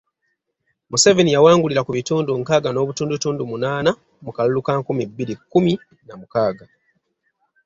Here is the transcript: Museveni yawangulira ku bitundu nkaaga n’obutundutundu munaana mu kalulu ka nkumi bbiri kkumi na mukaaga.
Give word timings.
Museveni 0.91 1.33
yawangulira 1.35 1.85
ku 1.85 1.91
bitundu 1.97 2.31
nkaaga 2.41 2.69
n’obutundutundu 2.71 3.41
munaana 3.51 3.91
mu 4.23 4.31
kalulu 4.35 4.61
ka 4.65 4.73
nkumi 4.79 5.03
bbiri 5.09 5.33
kkumi 5.39 5.73
na 6.07 6.13
mukaaga. 6.19 6.65